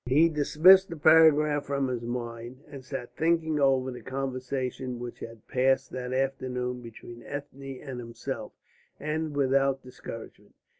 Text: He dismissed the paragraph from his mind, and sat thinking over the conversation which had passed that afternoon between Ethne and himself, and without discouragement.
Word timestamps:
He 0.07 0.29
dismissed 0.29 0.89
the 0.89 0.95
paragraph 0.97 1.65
from 1.65 1.87
his 1.87 2.01
mind, 2.01 2.63
and 2.67 2.83
sat 2.83 3.15
thinking 3.15 3.59
over 3.59 3.91
the 3.91 4.01
conversation 4.01 4.97
which 4.97 5.19
had 5.19 5.47
passed 5.47 5.91
that 5.91 6.11
afternoon 6.11 6.81
between 6.81 7.21
Ethne 7.21 7.79
and 7.83 7.99
himself, 7.99 8.51
and 8.99 9.35
without 9.37 9.83
discouragement. 9.83 10.55